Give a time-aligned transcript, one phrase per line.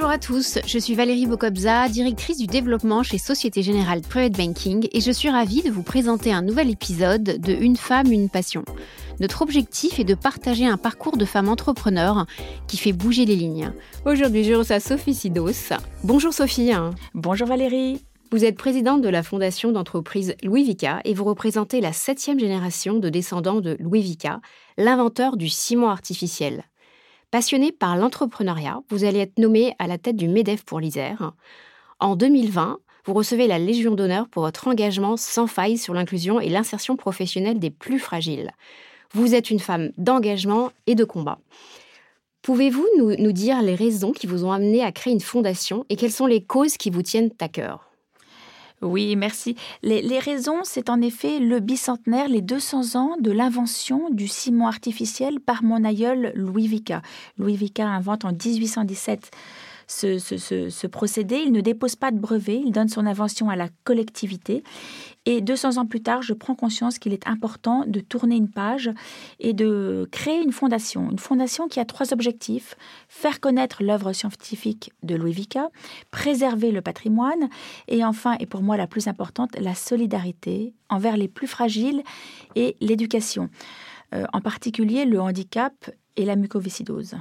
[0.00, 4.88] Bonjour à tous, je suis Valérie Bocobza, directrice du développement chez Société Générale Private Banking
[4.92, 8.64] et je suis ravie de vous présenter un nouvel épisode de Une femme, une passion.
[9.20, 12.24] Notre objectif est de partager un parcours de femme entrepreneur
[12.66, 13.74] qui fait bouger les lignes.
[14.06, 15.74] Aujourd'hui, je reçois Sophie Sidos.
[16.02, 16.72] Bonjour Sophie.
[17.12, 18.00] Bonjour Valérie.
[18.32, 23.00] Vous êtes présidente de la fondation d'entreprise Louis Vica et vous représentez la septième génération
[23.00, 24.40] de descendants de Louis Vica,
[24.78, 26.64] l'inventeur du ciment artificiel.
[27.30, 31.32] Passionnée par l'entrepreneuriat, vous allez être nommée à la tête du MEDEF pour l'Isère.
[32.00, 36.48] En 2020, vous recevez la Légion d'honneur pour votre engagement sans faille sur l'inclusion et
[36.48, 38.50] l'insertion professionnelle des plus fragiles.
[39.12, 41.38] Vous êtes une femme d'engagement et de combat.
[42.42, 45.94] Pouvez-vous nous, nous, dire les raisons qui vous ont amené à créer une fondation et
[45.94, 47.89] quelles sont les causes qui vous tiennent à cœur?
[48.82, 49.56] Oui, merci.
[49.82, 55.38] Les, raisons, c'est en effet le bicentenaire, les 200 ans de l'invention du ciment artificiel
[55.38, 57.02] par mon aïeul Louis Vica.
[57.38, 59.30] Louis Vica invente en 1817
[59.90, 61.42] ce, procédé.
[61.44, 64.62] Il ne dépose pas de brevet, il donne son invention à la collectivité.
[65.26, 68.90] Et 200 ans plus tard, je prends conscience qu'il est important de tourner une page
[69.38, 71.10] et de créer une fondation.
[71.10, 72.74] Une fondation qui a trois objectifs.
[73.08, 75.68] Faire connaître l'œuvre scientifique de Louis Vica,
[76.10, 77.48] préserver le patrimoine
[77.88, 82.02] et enfin, et pour moi la plus importante, la solidarité envers les plus fragiles
[82.54, 83.50] et l'éducation.
[84.12, 85.72] Euh, en particulier le handicap
[86.16, 87.14] et la mucoviscidose.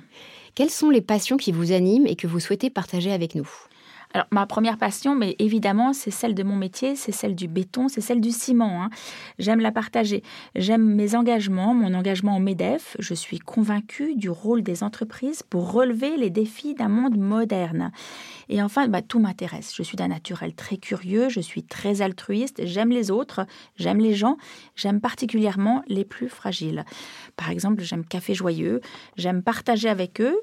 [0.56, 3.50] Quelles sont les passions qui vous animent et que vous souhaitez partager avec nous?
[4.12, 7.90] Alors, ma première passion, mais évidemment, c'est celle de mon métier, c'est celle du béton,
[7.90, 8.84] c'est celle du ciment.
[8.84, 8.90] Hein.
[9.38, 10.24] J'aime la partager.
[10.56, 12.98] J'aime mes engagements, mon engagement au MEDEF.
[12.98, 17.92] Je suis convaincue du rôle des entreprises pour relever les défis d'un monde moderne.
[18.50, 19.76] Et enfin, bah, tout m'intéresse.
[19.76, 24.16] Je suis d'un naturel très curieux, je suis très altruiste, j'aime les autres, j'aime les
[24.16, 24.38] gens,
[24.76, 26.84] j'aime particulièrement les plus fragiles.
[27.36, 28.82] Par exemple, j'aime Café Joyeux,
[29.18, 30.42] j'aime partager avec eux.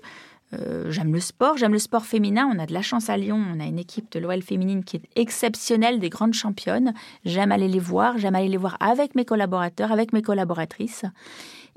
[0.53, 2.49] Euh, j'aime le sport, j'aime le sport féminin.
[2.53, 4.97] On a de la chance à Lyon, on a une équipe de l'OL féminine qui
[4.97, 6.95] est exceptionnelle, des grandes championnes.
[7.25, 11.05] J'aime aller les voir, j'aime aller les voir avec mes collaborateurs, avec mes collaboratrices.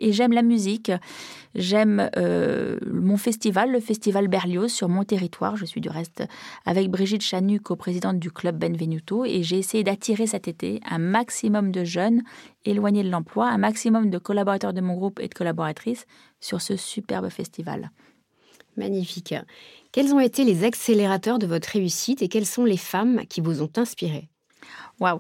[0.02, 0.92] Et j'aime la musique.
[1.56, 5.58] J'aime euh, mon festival, le festival Berlioz sur mon territoire.
[5.58, 6.24] Je suis du reste
[6.66, 11.72] avec Brigitte Chanuc, co-présidente du club Benvenuto, et j'ai essayé d'attirer cet été un maximum
[11.72, 12.24] de jeunes
[12.66, 16.06] éloignés de l'emploi, un maximum de collaborateurs de mon groupe et de collaboratrices
[16.40, 17.92] sur ce superbe festival.
[18.80, 19.36] Magnifique.
[19.92, 23.62] Quels ont été les accélérateurs de votre réussite et quelles sont les femmes qui vous
[23.62, 24.30] ont inspiré?
[25.00, 25.20] Waouh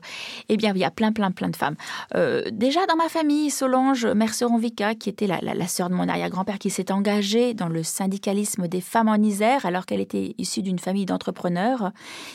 [0.50, 1.76] Eh bien, il y a plein, plein, plein de femmes.
[2.16, 6.70] Euh, déjà, dans ma famille, Solange Merceron-Vica, qui était la, sœur de mon arrière-grand-père, qui
[6.70, 11.06] s'est engagée dans le syndicalisme des femmes en Isère, alors qu'elle était issue d'une famille
[11.06, 11.92] d'entrepreneurs.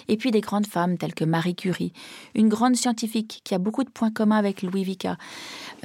[0.09, 1.93] Et puis des grandes femmes telles que Marie Curie,
[2.35, 5.17] une grande scientifique qui a beaucoup de points communs avec Louis Vica,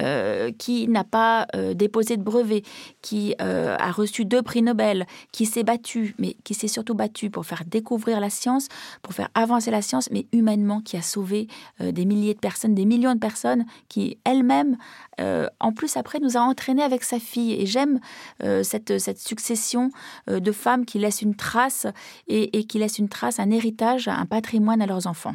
[0.00, 2.62] euh, qui n'a pas euh, déposé de brevet,
[3.02, 7.44] qui a reçu deux prix Nobel, qui s'est battue, mais qui s'est surtout battue pour
[7.46, 8.68] faire découvrir la science,
[9.02, 11.48] pour faire avancer la science, mais humainement, qui a sauvé
[11.80, 14.76] euh, des milliers de personnes, des millions de personnes qui elle-même,
[15.20, 17.52] euh, en plus après, nous a entraînés avec sa fille.
[17.52, 18.00] Et j'aime
[18.42, 19.90] euh, cette, cette succession
[20.28, 21.86] de femmes qui laissent une trace
[22.28, 25.34] et qui laissent une trace, un héritage, un patrimoine à leurs enfants.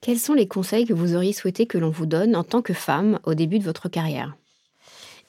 [0.00, 2.72] Quels sont les conseils que vous auriez souhaité que l'on vous donne en tant que
[2.72, 4.36] femme au début de votre carrière?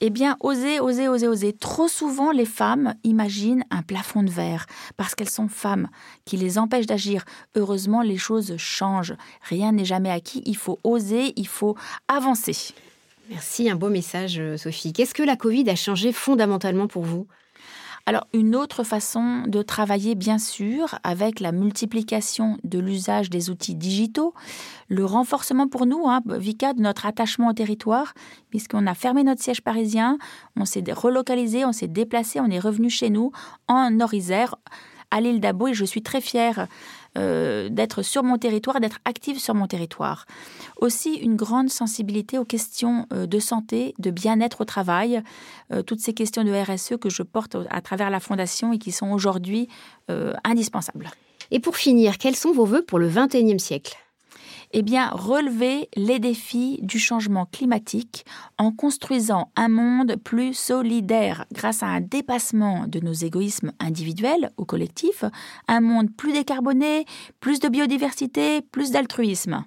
[0.00, 1.52] Eh bien, osez, osez, osez, osez.
[1.52, 4.66] Trop souvent, les femmes imaginent un plafond de verre
[4.96, 5.88] parce qu'elles sont femmes,
[6.24, 7.24] qui les empêche d'agir.
[7.54, 9.14] Heureusement, les choses changent.
[9.42, 10.42] Rien n'est jamais acquis.
[10.46, 11.76] Il faut oser, il faut
[12.08, 12.74] avancer.
[13.28, 14.92] Merci, un beau message, euh, Sophie.
[14.92, 17.26] Qu'est-ce que la Covid a changé fondamentalement pour vous?
[18.10, 23.76] Alors une autre façon de travailler, bien sûr, avec la multiplication de l'usage des outils
[23.76, 24.34] digitaux,
[24.88, 28.12] le renforcement pour nous, hein, Vika, de notre attachement au territoire,
[28.48, 30.18] puisqu'on a fermé notre siège parisien,
[30.56, 33.30] on s'est relocalisé, on s'est déplacé, on est revenu chez nous
[33.68, 34.56] en Nord-Isère,
[35.10, 36.66] à l'île d'Abo, et je suis très fière
[37.18, 40.26] euh, d'être sur mon territoire, d'être active sur mon territoire.
[40.76, 45.20] Aussi une grande sensibilité aux questions euh, de santé, de bien-être au travail,
[45.72, 48.92] euh, toutes ces questions de RSE que je porte à travers la Fondation et qui
[48.92, 49.68] sont aujourd'hui
[50.42, 51.08] indispensables.
[51.52, 53.96] Et pour finir, quels sont vos voeux pour le XXIe siècle?
[54.72, 58.24] Eh bien, relever les défis du changement climatique
[58.58, 64.64] en construisant un monde plus solidaire grâce à un dépassement de nos égoïsmes individuels ou
[64.64, 65.24] collectifs,
[65.66, 67.04] un monde plus décarboné,
[67.40, 69.64] plus de biodiversité, plus d'altruisme.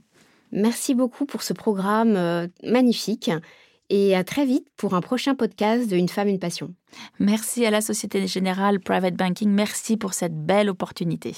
[0.51, 3.31] Merci beaucoup pour ce programme euh, magnifique
[3.89, 6.73] et à très vite pour un prochain podcast de Une femme, une passion.
[7.19, 11.35] Merci à la Société Générale Private Banking, merci pour cette belle opportunité.